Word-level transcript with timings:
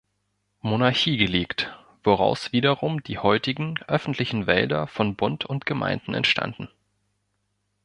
Monarchie 0.61 1.15
gelegt, 1.15 1.77
woraus 2.03 2.51
wiederum 2.51 3.03
die 3.03 3.19
heutigen 3.19 3.77
öffentlichen 3.87 4.47
Wälder 4.47 4.87
von 4.87 5.15
Bund 5.15 5.45
und 5.45 5.67
Gemeinden 5.67 6.15
entstanden. 6.15 6.69